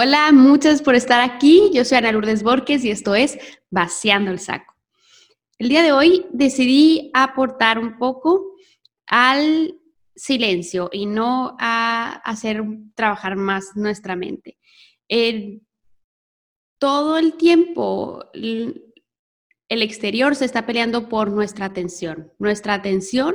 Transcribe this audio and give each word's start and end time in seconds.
Hola, 0.00 0.30
muchas 0.30 0.80
por 0.80 0.94
estar 0.94 1.20
aquí. 1.20 1.72
Yo 1.74 1.84
soy 1.84 1.98
Ana 1.98 2.12
Lourdes 2.12 2.44
Borges 2.44 2.84
y 2.84 2.90
esto 2.92 3.16
es 3.16 3.36
Vaciando 3.68 4.30
el 4.30 4.38
Saco. 4.38 4.76
El 5.58 5.70
día 5.70 5.82
de 5.82 5.90
hoy 5.90 6.24
decidí 6.32 7.10
aportar 7.14 7.80
un 7.80 7.98
poco 7.98 8.54
al 9.08 9.74
silencio 10.14 10.88
y 10.92 11.06
no 11.06 11.56
a 11.58 12.12
hacer 12.24 12.62
trabajar 12.94 13.34
más 13.34 13.74
nuestra 13.74 14.14
mente. 14.14 14.56
todo 16.78 17.18
el 17.18 17.34
tiempo 17.34 18.22
el 18.34 18.92
exterior 19.68 20.36
se 20.36 20.44
está 20.44 20.64
peleando 20.64 21.08
por 21.08 21.32
nuestra 21.32 21.66
atención. 21.66 22.32
Nuestra 22.38 22.74
atención 22.74 23.34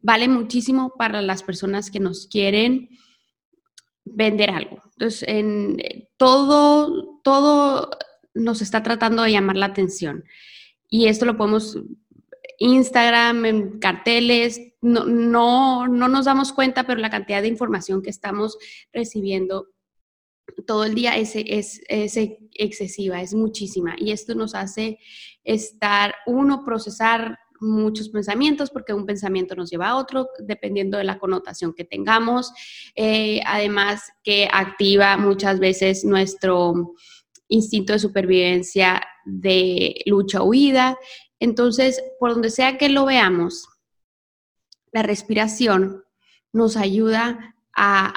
vale 0.00 0.28
muchísimo 0.28 0.92
para 0.94 1.22
las 1.22 1.42
personas 1.42 1.90
que 1.90 2.00
nos 2.00 2.26
quieren 2.26 2.90
vender 4.04 4.50
algo. 4.50 4.82
Entonces, 4.92 5.24
en 5.28 6.08
todo, 6.16 7.20
todo 7.22 7.90
nos 8.34 8.62
está 8.62 8.82
tratando 8.82 9.22
de 9.22 9.32
llamar 9.32 9.56
la 9.56 9.66
atención. 9.66 10.24
Y 10.88 11.06
esto 11.06 11.24
lo 11.24 11.36
podemos 11.36 11.78
Instagram, 12.58 13.44
en 13.44 13.78
carteles, 13.78 14.60
no, 14.80 15.04
no, 15.04 15.88
no 15.88 16.08
nos 16.08 16.26
damos 16.26 16.52
cuenta, 16.52 16.84
pero 16.84 17.00
la 17.00 17.10
cantidad 17.10 17.42
de 17.42 17.48
información 17.48 18.02
que 18.02 18.10
estamos 18.10 18.58
recibiendo 18.92 19.68
todo 20.66 20.84
el 20.84 20.94
día 20.94 21.16
es, 21.16 21.32
es, 21.34 21.80
es, 21.88 22.16
excesiva, 22.54 23.20
es 23.20 23.34
muchísima. 23.34 23.94
Y 23.98 24.12
esto 24.12 24.34
nos 24.34 24.54
hace 24.54 24.98
estar, 25.44 26.14
uno, 26.26 26.64
procesar 26.64 27.38
muchos 27.62 28.08
pensamientos, 28.08 28.70
porque 28.70 28.92
un 28.92 29.06
pensamiento 29.06 29.54
nos 29.54 29.70
lleva 29.70 29.88
a 29.88 29.96
otro, 29.96 30.28
dependiendo 30.40 30.98
de 30.98 31.04
la 31.04 31.18
connotación 31.18 31.72
que 31.72 31.84
tengamos. 31.84 32.52
Eh, 32.94 33.40
además, 33.46 34.12
que 34.22 34.48
activa 34.52 35.16
muchas 35.16 35.60
veces 35.60 36.04
nuestro 36.04 36.94
instinto 37.48 37.92
de 37.92 37.98
supervivencia 37.98 39.02
de 39.24 40.02
lucha-huida. 40.06 40.98
Entonces, 41.38 42.02
por 42.18 42.32
donde 42.32 42.50
sea 42.50 42.78
que 42.78 42.88
lo 42.88 43.04
veamos, 43.04 43.68
la 44.92 45.02
respiración 45.02 46.04
nos 46.52 46.76
ayuda 46.76 47.56
a 47.74 48.14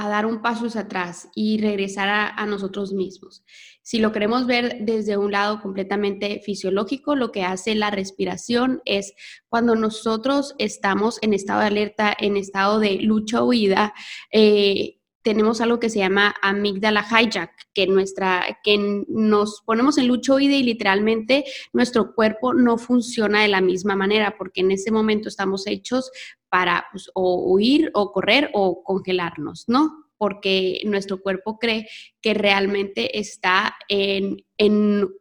a 0.00 0.08
dar 0.08 0.26
un 0.26 0.40
paso 0.42 0.66
hacia 0.66 0.82
atrás 0.82 1.28
y 1.34 1.60
regresar 1.60 2.08
a, 2.08 2.46
nosotros 2.46 2.92
mismos. 2.92 3.44
Si 3.82 3.98
lo 3.98 4.12
queremos 4.12 4.46
ver 4.46 4.76
desde 4.82 5.16
un 5.16 5.32
lado 5.32 5.60
completamente 5.60 6.40
fisiológico, 6.40 7.16
lo 7.16 7.32
que 7.32 7.42
hace 7.42 7.74
la 7.74 7.90
respiración 7.90 8.80
es 8.84 9.12
cuando 9.48 9.74
nosotros 9.74 10.54
estamos 10.58 11.18
en 11.20 11.34
estado 11.34 11.62
de 11.62 11.66
alerta, 11.66 12.16
en 12.16 12.36
estado 12.36 12.78
de 12.78 13.00
lucha 13.00 13.42
o 13.42 13.46
huida, 13.46 13.92
eh, 14.30 14.97
tenemos 15.22 15.60
algo 15.60 15.80
que 15.80 15.90
se 15.90 15.98
llama 15.98 16.34
amígdala 16.42 17.04
hijack, 17.04 17.50
que, 17.74 17.86
nuestra, 17.86 18.58
que 18.62 19.04
nos 19.08 19.62
ponemos 19.66 19.98
en 19.98 20.08
lucha 20.08 20.34
huida 20.34 20.54
y 20.54 20.62
literalmente 20.62 21.44
nuestro 21.72 22.14
cuerpo 22.14 22.54
no 22.54 22.78
funciona 22.78 23.42
de 23.42 23.48
la 23.48 23.60
misma 23.60 23.96
manera, 23.96 24.36
porque 24.38 24.60
en 24.60 24.70
ese 24.70 24.90
momento 24.90 25.28
estamos 25.28 25.66
hechos 25.66 26.10
para 26.48 26.86
pues, 26.92 27.10
huir 27.14 27.90
o 27.94 28.12
correr 28.12 28.50
o 28.54 28.82
congelarnos, 28.82 29.64
¿no? 29.66 30.06
Porque 30.16 30.80
nuestro 30.84 31.20
cuerpo 31.20 31.58
cree 31.58 31.88
que 32.20 32.34
realmente 32.34 33.18
está 33.18 33.76
en, 33.88 34.44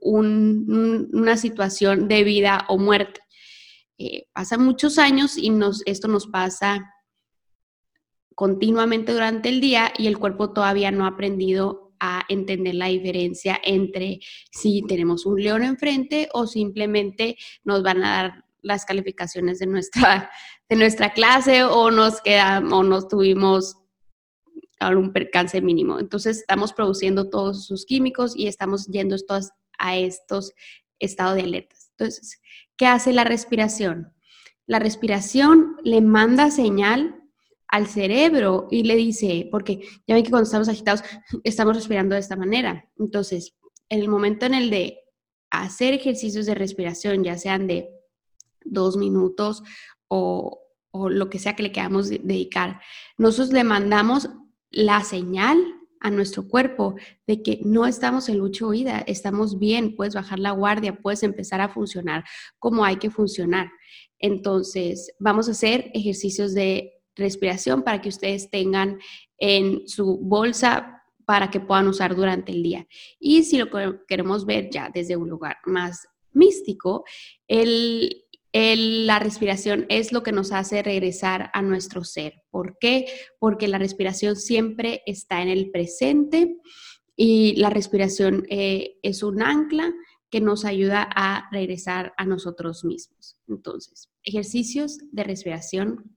una 0.02 1.38
situación 1.38 2.08
de 2.08 2.23
vida 2.23 2.66
o 2.70 2.78
muerte. 2.78 3.22
Eh, 4.00 4.28
pasan 4.34 4.64
muchos 4.64 4.98
años 4.98 5.38
y 5.38 5.50
nos, 5.50 5.81
esto 5.86 6.08
nos 6.08 6.28
pasa 6.28 6.97
continuamente 8.38 9.14
durante 9.14 9.50
el 9.50 9.60
día 9.60 9.92
y 9.98 10.06
el 10.06 10.20
cuerpo 10.20 10.52
todavía 10.53 10.92
no 10.92 11.06
ha 11.06 11.08
aprendido 11.08 11.92
a 12.00 12.24
entender 12.30 12.75
la 12.75 12.86
diferencia 12.86 13.59
entre 13.64 14.20
si 14.52 14.84
tenemos 14.84 15.25
un 15.25 15.42
león 15.42 15.64
enfrente 15.64 16.30
o 16.34 16.46
simplemente 16.46 17.36
nos 17.64 17.81
van 17.81 18.03
a 18.03 18.09
dar 18.12 18.46
las 18.62 18.86
calificaciones 18.86 19.58
de 19.58 19.66
nuestra, 19.66 20.30
de 20.70 20.76
nuestra 20.76 21.14
clase 21.14 21.64
o 21.64 21.90
nos 21.90 22.22
quedamos 22.22 22.74
o 22.74 22.84
nos 22.84 23.08
tuvimos 23.08 23.78
algún 24.80 25.14
percance 25.14 25.59
mínimo. 25.59 26.00
Entonces 26.00 26.42
estamos 26.42 26.74
produciendo 26.74 27.31
todos 27.31 27.66
sus 27.66 27.88
químicos 27.88 28.36
y 28.38 28.46
estamos 28.46 28.86
yendo 28.86 29.16
estos, 29.16 29.50
a 29.80 29.97
estos 29.97 30.53
estados 31.00 31.38
de 31.38 31.42
alertas. 31.42 31.90
Entonces, 31.97 32.40
¿qué 32.76 32.86
hace 32.86 33.14
la 33.14 33.24
respiración? 33.24 34.14
La 34.68 34.78
respiración 34.78 35.78
le 35.84 36.02
manda 36.02 36.52
señal 36.52 37.24
al 37.67 37.88
cerebro 37.88 38.67
y 38.72 38.83
le 38.83 38.95
dice, 38.95 39.47
porque 39.51 39.81
ya 40.07 40.16
ven 40.16 40.23
que 40.23 40.29
cuando 40.29 40.45
estamos 40.45 40.69
agitados 40.69 41.03
estamos 41.44 41.75
respirando 41.75 42.16
de 42.16 42.22
esta 42.22 42.35
manera. 42.35 42.89
Entonces, 42.97 43.55
en 43.89 44.00
el 44.00 44.09
momento 44.09 44.45
en 44.45 44.53
el 44.53 44.69
de 44.69 45.00
hacer 45.50 45.94
ejercicios 45.94 46.45
de 46.45 46.55
respiración, 46.55 47.23
ya 47.23 47.38
sean 47.38 47.67
de 47.67 47.89
dos 48.63 48.97
minutos 48.97 49.63
o, 50.07 50.63
lo 50.94 51.29
que 51.29 51.38
sea 51.38 51.55
que 51.55 51.61
le 51.61 51.72
queramos 51.72 52.09
dedicar, 52.09 52.81
nosotros 53.19 53.53
le 53.53 53.63
mandamos 53.63 54.31
la 54.72 55.03
señal 55.03 55.59
a 55.99 56.09
nuestro 56.09 56.47
cuerpo 56.47 56.95
de 57.28 57.44
que 57.44 57.59
no 57.63 57.85
estamos 57.85 58.29
en 58.29 58.39
lucha 58.39 58.66
o 58.66 58.69
huida, 58.69 59.03
estamos 59.05 59.59
bien, 59.59 59.95
puedes 59.95 60.16
bajar 60.16 60.39
la 60.39 60.51
guardia, 60.51 60.97
puedes 60.97 61.22
empezar 61.22 61.61
a 61.61 61.69
funcionar 61.69 62.23
como 62.57 62.84
hay 62.84 62.97
que 62.97 63.11
funcionar. 63.11 63.69
Entonces, 64.17 65.13
vamos 65.19 65.47
a 65.47 65.51
hacer 65.51 65.91
ejercicios 65.94 66.55
de 66.55 66.97
respiración 67.17 67.83
para 67.83 68.01
que 68.01 68.09
ustedes 68.09 68.50
tengan 68.50 69.00
en 69.38 69.88
su 69.88 70.17
bolsa 70.17 71.03
para 71.25 71.51
que 71.51 71.59
puedan 71.59 71.89
usar 71.89 72.16
durante 72.16 72.53
el 72.53 72.63
día. 72.63 72.88
Y 73.19 73.44
si 73.44 73.57
lo 73.57 73.67
queremos 74.07 74.45
ver 74.45 74.69
ya 74.69 74.89
desde 74.94 75.17
un 75.17 75.29
lugar 75.29 75.57
más 75.66 76.07
místico, 76.31 77.03
el, 77.50 78.23
la 78.53 79.19
respiración 79.19 79.85
es 79.89 80.13
lo 80.13 80.23
que 80.23 80.31
nos 80.31 80.53
hace 80.53 80.81
regresar 80.81 81.51
a 81.53 81.61
nuestro 81.61 82.05
ser. 82.05 82.44
¿Por 82.50 82.78
qué? 82.79 83.07
Porque 83.39 83.67
la 83.67 83.78
respiración 83.78 84.38
siempre 84.38 85.03
está 85.05 85.41
en 85.41 85.49
el 85.49 85.69
presente 85.69 86.55
y 87.17 87.55
la 87.57 87.72
respiración 87.72 88.45
eh, 88.49 88.97
es 89.03 89.22
un 89.22 89.41
ancla 89.41 89.94
que 90.29 90.41
nos 90.41 90.66
ayuda 90.66 91.09
a 91.13 91.49
regresar 91.51 92.13
a 92.17 92.25
nosotros 92.25 92.85
mismos. 92.85 93.38
Entonces, 93.47 94.09
ejercicios 94.23 94.97
de 95.11 95.23
respiración, 95.23 96.16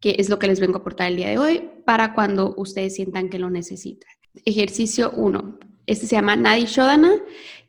que 0.00 0.16
es 0.18 0.28
lo 0.28 0.38
que 0.38 0.46
les 0.46 0.60
vengo 0.60 0.76
a 0.76 0.80
aportar 0.80 1.08
el 1.08 1.16
día 1.16 1.28
de 1.28 1.38
hoy 1.38 1.70
para 1.84 2.14
cuando 2.14 2.54
ustedes 2.56 2.94
sientan 2.94 3.28
que 3.28 3.38
lo 3.38 3.50
necesitan. 3.50 4.10
Ejercicio 4.44 5.12
1. 5.16 5.58
Este 5.86 6.06
se 6.06 6.16
llama 6.16 6.36
Nadi 6.36 6.64
Shodhana 6.64 7.12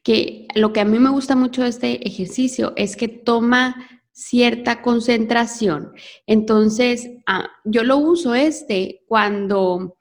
que 0.06 0.48
lo 0.54 0.72
que 0.72 0.82
a 0.82 0.86
mí 0.86 1.00
me 1.00 1.10
gusta 1.10 1.36
mucho 1.36 1.64
de 1.64 1.70
este 1.70 2.08
ejercicio 2.08 2.74
es 2.76 2.96
que 2.96 3.08
toma 3.08 3.76
cierta 4.12 4.84
concentración. 4.84 5.94
Entonces, 6.28 7.10
ah, 7.26 7.50
yo 7.66 7.84
lo 7.84 7.98
uso 7.98 8.36
este 8.36 9.02
cuando 9.08 9.98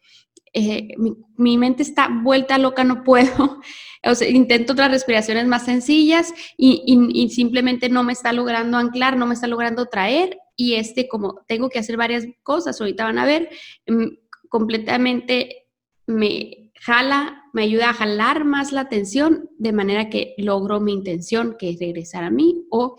eh, 0.53 0.95
mi, 1.37 1.59
mente 1.59 1.83
está 1.83 2.09
vuelta 2.23 2.59
loca, 2.59 2.85
no 2.85 3.03
puedo. 3.03 3.61
O 4.07 4.23
intento 4.23 4.75
otras 4.75 4.91
respiraciones 4.91 5.47
más 5.47 5.65
sencillas 5.65 6.35
y, 6.59 7.31
simplemente 7.35 7.89
no 7.89 8.05
me 8.05 8.13
está 8.13 8.35
logrando 8.35 8.77
anclar, 8.77 9.17
no 9.17 9.25
me 9.25 9.33
está 9.33 9.47
logrando 9.47 9.87
traer. 9.87 10.37
Y 10.57 10.75
este, 10.75 11.09
como 11.09 11.45
tengo 11.49 11.69
que 11.69 11.79
hacer 11.79 11.97
varias 11.97 12.25
cosas, 12.43 12.81
ahorita 12.81 13.05
van 13.05 13.19
a 13.19 13.27
ver, 13.27 13.49
mm, 13.87 14.07
completamente 14.49 15.69
me 16.07 16.73
jala, 16.81 17.43
me 17.53 17.63
ayuda 17.63 17.91
a 17.91 17.95
jalar 17.95 18.45
más 18.45 18.73
la 18.73 18.83
atención 18.83 19.51
de 19.59 19.73
manera 19.73 20.11
que 20.11 20.35
logro 20.39 20.81
mi 20.81 20.93
intención, 20.93 21.57
que 21.59 21.71
es 21.71 21.81
regresar 21.81 22.25
a 22.25 22.31
mí 22.31 22.67
o 22.71 22.97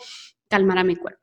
calmar 0.47 0.80
a 0.80 0.83
mi 0.83 0.95
cuerpo. 0.95 1.21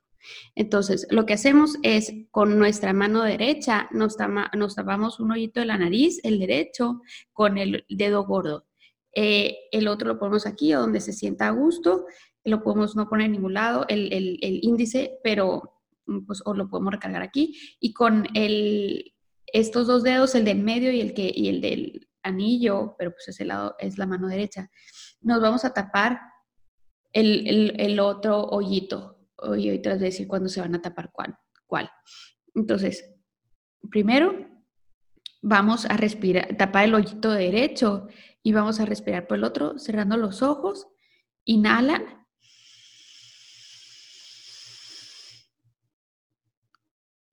Entonces, 0.54 1.06
lo 1.10 1.26
que 1.26 1.34
hacemos 1.34 1.76
es 1.82 2.12
con 2.30 2.58
nuestra 2.58 2.92
mano 2.92 3.22
derecha, 3.22 3.88
nos, 3.90 4.16
nos 4.56 4.74
tapamos 4.74 5.20
un 5.20 5.32
hoyito 5.32 5.60
de 5.60 5.66
la 5.66 5.78
nariz, 5.78 6.20
el 6.22 6.38
derecho, 6.38 7.00
con 7.32 7.58
el 7.58 7.84
dedo 7.88 8.24
gordo. 8.24 8.66
Eh, 9.14 9.56
el 9.72 9.88
otro 9.88 10.08
lo 10.08 10.18
ponemos 10.18 10.46
aquí, 10.46 10.72
donde 10.72 11.00
se 11.00 11.12
sienta 11.12 11.48
a 11.48 11.52
gusto. 11.52 12.06
Lo 12.44 12.62
podemos 12.62 12.96
no 12.96 13.08
poner 13.08 13.26
en 13.26 13.32
ningún 13.32 13.54
lado, 13.54 13.84
el, 13.88 14.38
índice, 14.40 15.18
pero 15.22 15.81
pues, 16.26 16.42
o 16.44 16.54
lo 16.54 16.68
podemos 16.68 16.92
recargar 16.92 17.22
aquí. 17.22 17.58
Y 17.80 17.92
con 17.92 18.26
el, 18.34 19.14
estos 19.46 19.86
dos 19.86 20.02
dedos, 20.02 20.34
el 20.34 20.44
del 20.44 20.62
medio 20.62 20.92
y 20.92 21.00
el, 21.00 21.14
que, 21.14 21.30
y 21.34 21.48
el 21.48 21.60
del 21.60 22.08
anillo, 22.22 22.94
pero 22.98 23.12
pues 23.12 23.28
ese 23.28 23.44
lado 23.44 23.76
es 23.78 23.98
la 23.98 24.06
mano 24.06 24.28
derecha. 24.28 24.70
Nos 25.20 25.40
vamos 25.40 25.64
a 25.64 25.74
tapar 25.74 26.20
el, 27.12 28.00
otro 28.00 28.44
hoyito. 28.44 29.18
Y 29.56 29.70
les 29.70 29.82
voy 29.82 29.92
a 29.92 29.96
decir 29.96 30.28
cuándo 30.28 30.48
se 30.48 30.60
van 30.60 30.74
a 30.74 30.82
tapar 30.82 31.10
cuál. 31.12 31.36
cuál. 31.66 31.90
Entonces, 32.54 33.12
primero 33.90 34.48
vamos 35.42 35.84
a 35.86 35.96
respirar, 35.96 36.56
tapar 36.56 36.84
el 36.84 36.94
hoyito 36.94 37.32
derecho 37.32 38.06
y 38.42 38.52
vamos 38.52 38.78
a 38.78 38.84
respirar 38.84 39.26
por 39.26 39.38
el 39.38 39.44
otro, 39.44 39.78
cerrando 39.78 40.16
los 40.16 40.42
ojos. 40.42 40.88
Inhalan. 41.44 42.21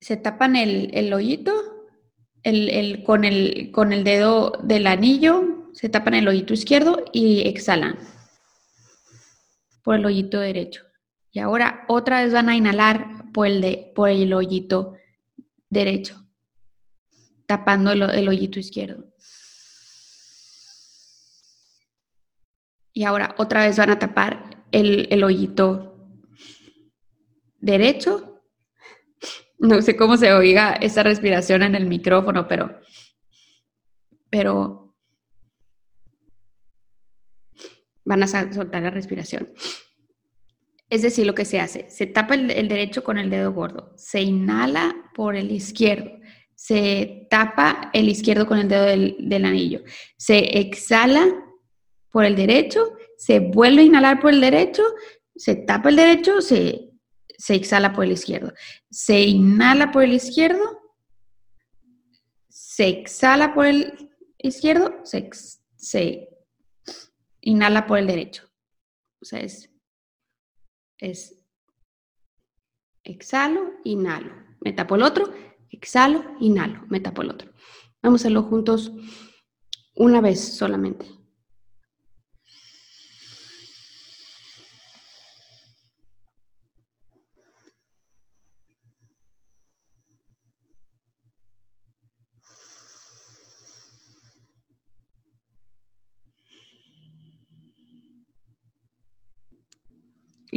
Se 0.02 0.18
tapan 0.18 0.56
el, 0.56 0.92
el 0.94 1.14
hoyito 1.14 1.80
el, 2.44 3.04
con, 3.04 3.24
el, 3.24 3.72
con 3.72 3.94
el 3.94 4.04
dedo 4.04 4.54
del 4.64 4.88
anillo, 4.88 5.70
se 5.74 5.90
tapan 5.90 6.16
el 6.16 6.28
ojito 6.28 6.54
izquierdo 6.54 7.04
y 7.12 7.48
exhalan 7.48 7.98
por 9.84 9.96
el 9.96 10.06
ojito 10.06 10.40
derecho. 10.40 10.84
Y 11.32 11.40
ahora 11.40 11.86
otra 11.88 12.24
vez 12.24 12.34
van 12.34 12.50
a 12.50 12.56
inhalar 12.56 13.32
por 13.34 13.48
el, 13.48 13.62
de, 13.62 13.92
por 13.96 14.10
el 14.10 14.34
ojito 14.34 14.96
derecho, 15.70 16.26
tapando 17.46 17.92
el, 17.92 18.02
el 18.02 18.28
ojito 18.28 18.60
izquierdo. 18.60 19.06
Y 22.94 23.04
ahora 23.04 23.36
otra 23.38 23.66
vez 23.66 23.78
van 23.78 23.92
a 23.92 24.00
tapar 24.00 24.64
el, 24.72 25.08
el 25.12 25.24
ojito 25.24 25.96
derecho. 27.60 28.29
No 29.60 29.82
sé 29.82 29.98
cómo 29.98 30.16
se 30.16 30.32
oiga 30.32 30.74
esa 30.74 31.04
respiración 31.04 31.64
en 31.64 31.76
el 31.76 31.86
micrófono, 31.86 32.48
pero, 32.48 32.80
pero 34.30 34.96
van 38.06 38.24
a 38.24 38.28
soltar 38.28 38.82
la 38.82 38.90
respiración. 38.90 39.50
Es 40.90 41.02
decir, 41.02 41.26
lo 41.28 41.36
que 41.36 41.46
se 41.46 41.60
hace, 41.60 41.90
se 41.90 42.08
tapa 42.08 42.36
el, 42.36 42.68
derecho 42.68 43.04
con 43.04 43.18
el 43.18 43.30
dedo 43.30 43.52
gordo, 43.52 43.94
se 43.98 44.22
inhala 44.22 44.96
por 45.14 45.36
el 45.36 45.52
izquierdo, 45.52 46.10
se 46.56 47.28
tapa 47.30 47.92
el 47.94 48.10
izquierdo 48.10 48.48
con 48.48 48.58
el 48.58 48.70
dedo 48.70 48.86
del, 48.86 49.18
del 49.20 49.46
anillo, 49.46 49.84
se 50.18 50.58
exhala 50.58 51.28
por 52.12 52.26
el 52.26 52.36
derecho, 52.36 52.94
se 53.18 53.40
vuelve 53.40 53.82
a 53.82 53.86
inhalar 53.86 54.20
por 54.20 54.32
el 54.32 54.42
derecho, 54.42 54.84
se 55.36 55.56
tapa 55.56 55.90
el 55.90 55.98
derecho, 55.98 56.42
se, 56.42 56.89
se 57.40 57.56
exhala 57.56 57.94
por 57.94 58.04
el 58.04 58.12
izquierdo. 58.12 58.54
Se 58.92 59.22
inhala 59.22 59.92
por 59.94 60.04
el 60.04 60.12
izquierdo, 60.12 60.82
se 62.50 62.90
exhala 62.90 63.54
por 63.54 63.66
el 63.66 64.12
izquierdo, 64.38 65.00
se, 65.04 65.30
se 65.78 66.30
inhala 67.40 67.88
por 67.88 67.98
el 67.98 68.08
derecho. 68.08 68.44
O 69.22 69.26
sea, 69.26 69.40
es, 69.40 69.72
es 70.98 71.40
exhalo, 73.06 73.72
inhalo, 73.86 74.34
me 74.60 74.74
tapo 74.74 74.96
el 74.96 75.04
otro, 75.04 75.34
exhalo, 75.70 76.36
inhalo, 76.42 76.86
me 76.90 77.00
tapo 77.00 77.22
el 77.22 77.30
otro. 77.30 77.54
Vamos 78.04 78.20
a 78.20 78.24
hacerlo 78.24 78.44
juntos 78.44 78.92
una 79.96 80.20
vez 80.20 80.42
solamente. 80.42 81.19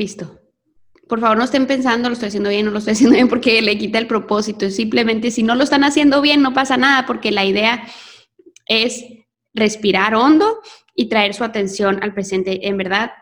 Listo. 0.02 0.40
Por 1.06 1.20
favor, 1.20 1.36
no 1.36 1.44
estén 1.44 1.68
pensando, 1.68 2.08
lo 2.08 2.14
estoy 2.14 2.26
haciendo 2.26 2.50
bien, 2.50 2.64
no 2.66 2.72
lo 2.72 2.78
estoy 2.78 2.94
haciendo 2.94 3.14
bien, 3.14 3.28
porque 3.28 3.62
le 3.62 3.78
quita 3.78 4.00
el 4.00 4.08
propósito. 4.08 4.68
Simplemente, 4.68 5.30
si 5.30 5.44
no 5.44 5.54
lo 5.54 5.62
están 5.62 5.84
haciendo 5.84 6.20
bien, 6.20 6.42
no 6.42 6.52
pasa 6.52 6.76
nada, 6.76 7.06
porque 7.06 7.30
la 7.30 7.44
idea 7.44 7.84
es 8.66 9.04
respirar 9.54 10.16
hondo 10.16 10.60
y 10.96 11.08
traer 11.08 11.34
su 11.34 11.44
atención 11.44 12.02
al 12.02 12.14
presente. 12.14 12.66
En 12.66 12.78
verdad, 12.78 13.12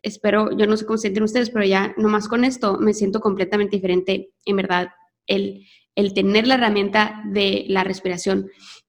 espero, 0.00 0.56
yo 0.56 0.66
no 0.66 0.78
sé 0.78 0.86
cómo 0.86 0.96
se 0.96 1.02
sienten 1.02 1.24
ustedes, 1.24 1.50
pero 1.50 1.66
ya 1.66 1.92
nomás 1.98 2.26
con 2.26 2.44
esto 2.44 2.78
me 2.78 2.94
siento 2.94 3.20
completamente 3.20 3.76
diferente. 3.76 4.30
En 4.46 4.56
verdad, 4.56 4.88
el, 5.26 5.66
el 5.94 6.14
tener 6.14 6.46
la 6.46 6.54
herramienta 6.54 7.22
de 7.26 7.66
la 7.68 7.84
respiración 7.84 8.48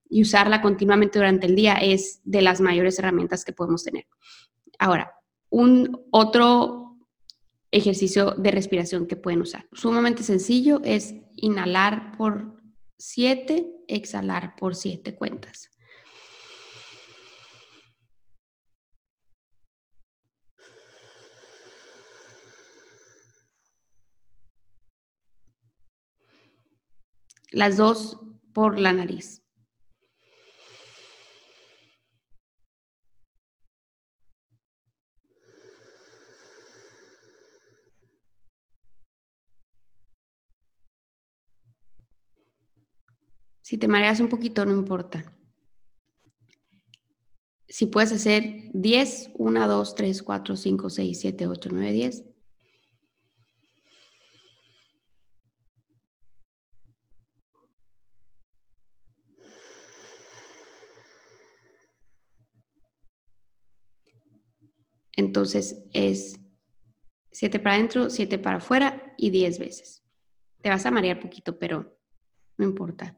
y 0.09 0.21
usarla 0.21 0.61
continuamente 0.61 1.19
durante 1.19 1.47
el 1.47 1.55
día 1.55 1.73
es 1.73 2.21
de 2.23 2.43
las 2.43 2.61
mayores 2.61 2.97
herramientas 2.97 3.43
que 3.43 3.51
podemos 3.51 3.83
tener. 3.83 4.05
Ahora, 4.79 5.11
un 5.49 6.05
otro 6.11 6.80
ejercicio 7.71 8.31
de 8.31 8.51
respiración 8.51 9.07
que 9.07 9.15
pueden 9.15 9.41
usar. 9.41 9.67
Sumamente 9.73 10.23
sencillo 10.23 10.81
es 10.83 11.15
inhalar 11.35 12.17
por 12.17 12.61
7, 12.97 13.65
exhalar 13.87 14.55
por 14.57 14.75
7 14.75 15.15
cuentas. 15.15 15.69
Las 27.51 27.75
dos 27.75 28.17
por 28.53 28.79
la 28.79 28.93
nariz. 28.93 29.40
Si 43.71 43.77
te 43.77 43.87
mareas 43.87 44.19
un 44.19 44.27
poquito, 44.27 44.65
no 44.65 44.73
importa. 44.73 45.33
Si 47.69 47.85
puedes 47.85 48.11
hacer 48.11 48.69
10, 48.73 49.31
1, 49.33 49.65
2, 49.65 49.95
3, 49.95 50.23
4, 50.23 50.57
5, 50.57 50.89
6, 50.89 51.19
7, 51.21 51.47
8, 51.47 51.69
9, 51.71 51.93
10. 51.93 52.25
Entonces 65.15 65.85
es 65.93 66.41
7 67.31 67.59
para 67.59 67.75
adentro, 67.75 68.09
7 68.09 68.37
para 68.37 68.57
afuera 68.57 69.15
y 69.17 69.29
10 69.29 69.59
veces. 69.59 70.03
Te 70.61 70.67
vas 70.67 70.85
a 70.85 70.91
marear 70.91 71.21
poquito, 71.21 71.57
pero 71.57 71.97
no 72.57 72.65
importa. 72.65 73.17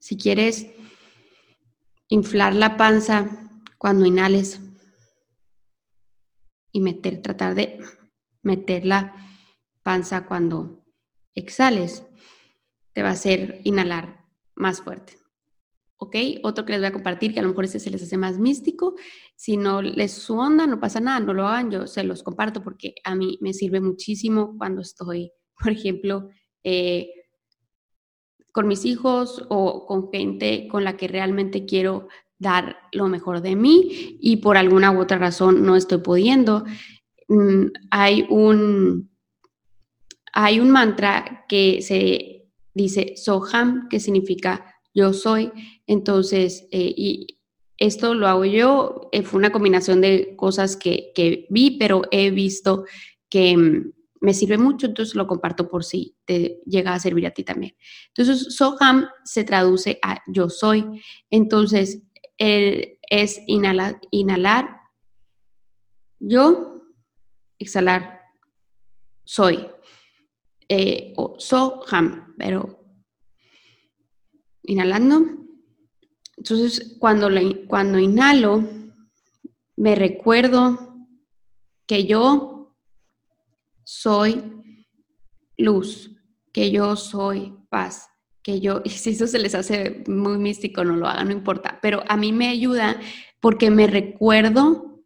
Si 0.00 0.16
quieres 0.16 0.66
inflar 2.08 2.54
la 2.54 2.76
panza 2.76 3.50
cuando 3.78 4.06
inhales 4.06 4.60
y 6.72 6.80
meter, 6.80 7.20
tratar 7.20 7.54
de 7.54 7.78
meter 8.42 8.86
la 8.86 9.14
panza 9.82 10.26
cuando 10.26 10.84
exhales, 11.34 12.04
te 12.94 13.02
va 13.02 13.10
a 13.10 13.12
hacer 13.12 13.60
inhalar 13.64 14.24
más 14.54 14.80
fuerte. 14.80 15.18
¿Ok? 15.98 16.16
Otro 16.44 16.64
que 16.64 16.72
les 16.72 16.80
voy 16.80 16.88
a 16.88 16.92
compartir, 16.92 17.34
que 17.34 17.40
a 17.40 17.42
lo 17.42 17.50
mejor 17.50 17.66
este 17.66 17.78
se 17.78 17.90
les 17.90 18.02
hace 18.02 18.16
más 18.16 18.38
místico. 18.38 18.94
Si 19.36 19.58
no 19.58 19.82
les 19.82 20.12
suena, 20.12 20.66
no 20.66 20.80
pasa 20.80 21.00
nada, 21.00 21.20
no 21.20 21.34
lo 21.34 21.46
hagan, 21.46 21.70
yo 21.70 21.86
se 21.86 22.04
los 22.04 22.22
comparto 22.22 22.62
porque 22.62 22.94
a 23.04 23.14
mí 23.14 23.38
me 23.42 23.52
sirve 23.52 23.82
muchísimo 23.82 24.56
cuando 24.56 24.80
estoy, 24.80 25.30
por 25.62 25.72
ejemplo, 25.72 26.30
eh, 26.64 27.19
con 28.52 28.68
mis 28.68 28.84
hijos 28.84 29.44
o 29.48 29.86
con 29.86 30.10
gente 30.10 30.68
con 30.68 30.84
la 30.84 30.96
que 30.96 31.08
realmente 31.08 31.64
quiero 31.64 32.08
dar 32.38 32.78
lo 32.92 33.06
mejor 33.06 33.42
de 33.42 33.54
mí 33.54 34.18
y 34.20 34.38
por 34.38 34.56
alguna 34.56 34.90
u 34.90 35.00
otra 35.00 35.18
razón 35.18 35.64
no 35.64 35.76
estoy 35.76 35.98
pudiendo. 35.98 36.64
Mm, 37.28 37.66
hay 37.90 38.26
un, 38.28 39.10
hay 40.32 40.58
un 40.58 40.70
mantra 40.70 41.44
que 41.48 41.82
se 41.82 42.48
dice 42.74 43.14
Soham, 43.16 43.88
que 43.88 44.00
significa 44.00 44.74
yo 44.94 45.12
soy. 45.12 45.52
Entonces, 45.86 46.66
eh, 46.72 46.92
y 46.96 47.40
esto 47.76 48.14
lo 48.14 48.26
hago 48.26 48.44
yo, 48.44 49.08
eh, 49.12 49.22
fue 49.22 49.38
una 49.38 49.52
combinación 49.52 50.00
de 50.00 50.34
cosas 50.36 50.76
que, 50.76 51.12
que 51.14 51.46
vi, 51.50 51.78
pero 51.78 52.02
he 52.10 52.30
visto 52.30 52.84
que 53.28 53.56
mm, 53.56 53.92
me 54.20 54.34
sirve 54.34 54.58
mucho, 54.58 54.86
entonces 54.86 55.14
lo 55.14 55.26
comparto 55.26 55.68
por 55.68 55.82
si 55.82 56.16
te 56.24 56.60
llega 56.66 56.92
a 56.92 57.00
servir 57.00 57.26
a 57.26 57.30
ti 57.30 57.42
también. 57.42 57.74
Entonces, 58.08 58.54
Soham 58.54 59.08
se 59.24 59.44
traduce 59.44 59.98
a 60.02 60.20
yo 60.26 60.50
soy. 60.50 61.02
Entonces, 61.30 62.02
es 62.36 63.40
inhalar, 63.46 64.00
inhalar, 64.10 64.76
yo, 66.18 66.82
exhalar, 67.58 68.20
soy. 69.24 69.66
Eh, 70.68 71.14
o 71.16 71.36
Soham, 71.38 72.34
pero 72.38 72.80
inhalando. 74.62 75.22
Entonces, 76.36 76.96
cuando, 76.98 77.28
cuando 77.66 77.98
inhalo, 77.98 78.62
me 79.76 79.94
recuerdo 79.94 81.06
que 81.86 82.04
yo 82.06 82.49
soy 83.90 84.40
luz, 85.56 86.12
que 86.52 86.70
yo 86.70 86.94
soy 86.94 87.56
paz, 87.70 88.08
que 88.40 88.60
yo, 88.60 88.82
y 88.84 88.90
si 88.90 89.10
eso 89.10 89.26
se 89.26 89.40
les 89.40 89.56
hace 89.56 90.04
muy 90.06 90.38
místico, 90.38 90.84
no 90.84 90.94
lo 90.94 91.08
hagan, 91.08 91.26
no 91.26 91.32
importa, 91.32 91.80
pero 91.82 92.04
a 92.08 92.16
mí 92.16 92.32
me 92.32 92.48
ayuda 92.48 93.00
porque 93.40 93.70
me 93.70 93.88
recuerdo 93.88 95.02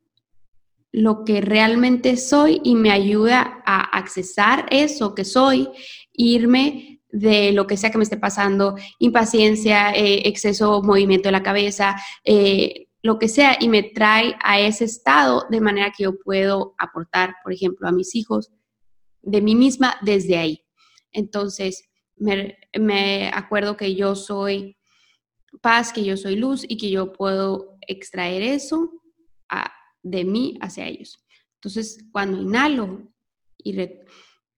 lo 0.93 1.25
que 1.25 1.41
realmente 1.41 2.19
soy 2.19 2.61
y 2.63 2.75
me 2.75 2.91
ayuda 2.91 3.63
a 3.65 3.81
accesar 3.81 4.67
eso 4.71 5.15
que 5.15 5.25
soy, 5.25 5.69
irme 6.13 7.01
de 7.09 7.53
lo 7.53 7.67
que 7.67 7.79
sea 7.79 7.91
que 7.91 7.99
me 7.99 8.05
esté 8.05 8.19
pasando, 8.19 8.77
impaciencia, 8.99 9.93
eh, 9.93 10.29
exceso 10.29 10.83
movimiento 10.83 11.29
de 11.29 11.33
la 11.33 11.43
cabeza, 11.43 11.97
eh, 12.23 12.89
lo 13.03 13.19
que 13.19 13.29
sea, 13.29 13.57
y 13.59 13.69
me 13.69 13.83
trae 13.83 14.37
a 14.43 14.61
ese 14.61 14.85
estado 14.85 15.47
de 15.49 15.61
manera 15.61 15.91
que 15.91 16.05
yo 16.05 16.19
puedo 16.19 16.75
aportar, 16.79 17.35
por 17.43 17.53
ejemplo, 17.53 17.89
a 17.89 17.93
mis 17.93 18.15
hijos 18.15 18.51
de 19.25 19.41
mí 19.41 19.55
misma 19.55 19.97
desde 20.03 20.37
ahí. 20.37 20.65
Entonces, 21.13 21.89
me, 22.17 22.57
me 22.79 23.29
acuerdo 23.33 23.77
que 23.77 23.95
yo 23.95 24.15
soy 24.15 24.77
paz, 25.61 25.93
que 25.93 26.05
yo 26.05 26.17
soy 26.17 26.37
luz 26.37 26.65
y 26.69 26.77
que 26.77 26.91
yo 26.91 27.13
puedo 27.13 27.79
extraer 27.87 28.43
eso 28.43 28.91
de 30.03 30.25
mí 30.25 30.59
hacia 30.61 30.87
ellos. 30.87 31.19
Entonces, 31.55 32.05
cuando 32.13 32.41
inhalo 32.41 33.11
y, 33.57 33.75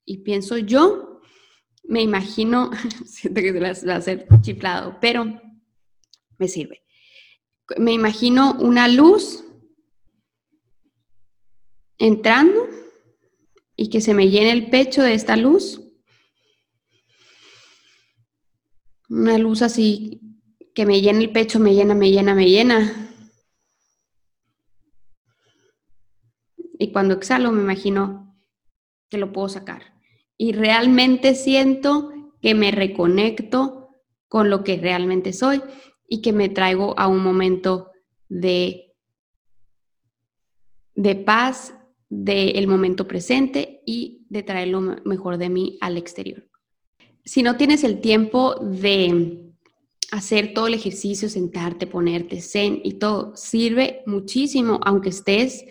y 0.04 0.18
pienso 0.18 0.58
yo, 0.58 1.20
me 1.84 2.02
imagino, 2.02 2.70
siento 3.06 3.40
que 3.40 3.58
va 3.60 3.68
a 3.68 4.00
ser 4.00 4.26
chiflado, 4.40 4.98
pero 5.00 5.40
me 6.38 6.48
sirve. 6.48 6.82
Me 7.78 7.92
imagino 7.92 8.56
una 8.60 8.88
luz 8.88 9.44
entrando 11.98 12.68
y 13.76 13.90
que 13.90 14.00
se 14.00 14.14
me 14.14 14.30
llene 14.30 14.52
el 14.52 14.70
pecho 14.70 15.02
de 15.02 15.14
esta 15.14 15.36
luz. 15.36 15.82
Una 19.08 19.38
luz 19.38 19.62
así 19.62 20.20
que 20.74 20.86
me 20.86 21.00
llena 21.00 21.20
el 21.20 21.30
pecho, 21.30 21.60
me 21.60 21.74
llena, 21.74 21.94
me 21.94 22.10
llena, 22.10 22.34
me 22.34 22.48
llena. 22.48 23.12
Y 26.78 26.92
cuando 26.92 27.14
exhalo 27.14 27.52
me 27.52 27.62
imagino 27.62 28.36
que 29.08 29.18
lo 29.18 29.32
puedo 29.32 29.48
sacar. 29.48 29.94
Y 30.36 30.52
realmente 30.52 31.34
siento 31.34 32.12
que 32.42 32.54
me 32.54 32.70
reconecto 32.70 33.88
con 34.28 34.50
lo 34.50 34.64
que 34.64 34.76
realmente 34.76 35.32
soy 35.32 35.62
y 36.08 36.20
que 36.20 36.32
me 36.32 36.48
traigo 36.48 36.98
a 36.98 37.08
un 37.08 37.22
momento 37.22 37.90
de, 38.28 38.94
de 40.94 41.14
paz 41.14 41.75
del 42.08 42.66
momento 42.66 43.08
presente 43.08 43.82
y 43.84 44.26
de 44.28 44.42
traer 44.42 44.68
lo 44.68 44.80
mejor 44.80 45.38
de 45.38 45.48
mí 45.48 45.78
al 45.80 45.96
exterior. 45.96 46.48
Si 47.24 47.42
no 47.42 47.56
tienes 47.56 47.82
el 47.82 48.00
tiempo 48.00 48.54
de 48.60 49.52
hacer 50.12 50.54
todo 50.54 50.68
el 50.68 50.74
ejercicio, 50.74 51.28
sentarte, 51.28 51.86
ponerte 51.86 52.40
zen 52.40 52.80
y 52.84 52.94
todo, 52.94 53.34
sirve 53.36 54.02
muchísimo, 54.06 54.78
aunque 54.84 55.08
estés, 55.08 55.64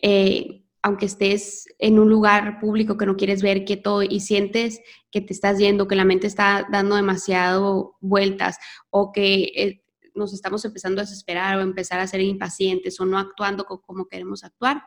eh, 0.00 0.64
aunque 0.82 1.06
estés 1.06 1.66
en 1.78 1.98
un 1.98 2.08
lugar 2.08 2.58
público 2.60 2.96
que 2.96 3.06
no 3.06 3.16
quieres 3.16 3.42
ver 3.42 3.64
que 3.64 3.76
todo 3.76 4.02
y 4.02 4.20
sientes 4.20 4.80
que 5.10 5.20
te 5.20 5.32
estás 5.32 5.58
yendo, 5.58 5.86
que 5.86 5.96
la 5.96 6.04
mente 6.04 6.26
está 6.26 6.66
dando 6.70 6.96
demasiado 6.96 7.96
vueltas 8.00 8.56
o 8.90 9.12
que 9.12 9.52
eh, 9.54 9.84
nos 10.14 10.32
estamos 10.32 10.64
empezando 10.64 11.00
a 11.00 11.04
desesperar 11.04 11.56
o 11.56 11.60
empezar 11.60 12.00
a 12.00 12.06
ser 12.06 12.20
impacientes 12.20 12.98
o 13.00 13.04
no 13.04 13.18
actuando 13.18 13.64
como 13.64 14.06
queremos 14.06 14.44
actuar, 14.44 14.82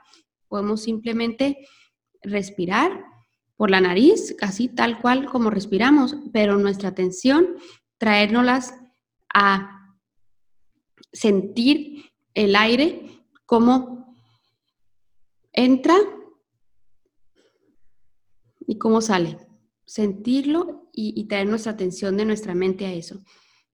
podemos 0.48 0.82
simplemente 0.82 1.68
respirar 2.22 3.06
por 3.56 3.72
la 3.72 3.82
nariz, 3.82 4.36
así 4.42 4.70
tal 4.70 5.02
cual 5.02 5.26
como 5.26 5.50
respiramos, 5.50 6.16
pero 6.32 6.58
nuestra 6.58 6.90
atención, 6.90 7.56
traérnoslas 7.98 8.76
a 9.34 9.96
sentir 11.12 12.12
el 12.34 12.56
aire 12.56 13.24
como 13.46 14.16
entra 15.54 15.96
y 18.68 18.78
cómo 18.78 19.02
sale. 19.02 19.38
Sentirlo 19.86 20.90
y, 20.94 21.28
traer 21.28 21.48
nuestra 21.48 21.72
atención 21.72 22.18
de 22.18 22.26
nuestra 22.26 22.54
mente 22.54 22.86
a 22.86 22.94
eso. 22.94 23.22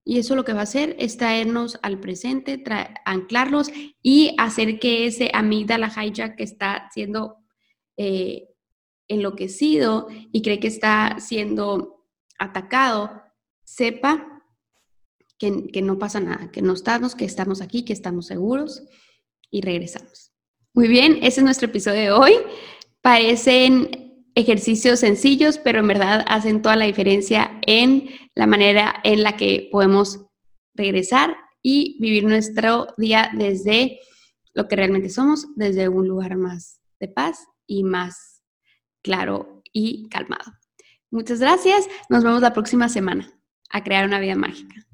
Y 0.06 0.20
eso 0.20 0.36
lo 0.36 0.44
que 0.44 0.54
va 0.54 0.62
a 0.62 0.64
hacer 0.64 0.96
es 1.00 1.18
traernos 1.18 1.80
al 1.82 2.00
presente, 2.00 2.62
anclarlos 3.06 3.72
y 4.02 4.36
hacer 4.38 4.80
que 4.80 5.06
ese 5.06 5.32
amígdala 5.34 5.88
hijack 5.88 6.36
que 6.36 6.44
está 6.44 6.90
siendo 6.94 7.38
eh, 7.96 8.50
enloquecido 9.08 10.08
y 10.32 10.42
cree 10.42 10.60
que 10.60 10.68
está 10.68 11.18
siendo 11.20 12.06
atacado, 12.38 13.22
sepa 13.64 14.44
que, 15.38 15.82
no 15.82 16.00
pasa 16.00 16.20
nada, 16.20 16.52
que 16.52 16.62
no 16.62 16.74
estamos, 16.74 17.16
que 17.16 17.26
estamos 17.26 17.62
aquí, 17.62 17.84
que 17.84 17.94
estamos 17.94 18.28
seguros 18.28 18.84
y 19.52 19.62
regresamos. 19.62 20.32
Muy 20.74 20.88
bien, 20.88 21.18
ese 21.22 21.42
es 21.42 21.44
nuestro 21.44 21.68
episodio 21.68 22.00
de 22.00 22.12
hoy. 22.12 22.34
Parecen 23.02 24.03
ejercicios 24.36 25.00
sencillos, 25.00 25.58
pero 25.58 25.80
en 25.80 25.88
verdad 25.88 26.26
hacen 26.28 26.62
toda 26.62 26.76
la 26.76 26.86
diferencia 26.86 27.60
en 27.66 28.10
la 28.36 28.48
manera 28.48 28.96
en 29.04 29.24
la 29.24 29.38
que 29.38 29.70
podemos 29.72 30.26
regresar 30.74 31.36
y 31.62 31.98
vivir 32.00 32.26
nuestro 32.26 32.88
día 32.98 33.32
desde 33.34 34.00
lo 34.54 34.68
que 34.68 34.76
realmente 34.76 35.10
somos, 35.10 35.48
desde 35.56 35.88
un 35.88 36.08
lugar 36.08 36.36
más 36.36 36.80
de 37.00 37.08
paz 37.08 37.48
y 37.68 37.84
más 37.84 38.44
claro 39.02 39.62
y 39.72 40.08
calmado. 40.10 40.52
Muchas 41.12 41.40
gracias. 41.40 41.88
Nos 42.10 42.24
vemos 42.24 42.42
la 42.42 42.54
próxima 42.54 42.90
semana 42.90 43.32
a 43.70 43.84
crear 43.84 44.06
una 44.06 44.20
vida 44.20 44.36
mágica. 44.36 44.88